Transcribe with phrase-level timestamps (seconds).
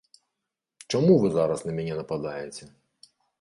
[0.91, 2.63] Чаму вы зараз на мяне нападаеце?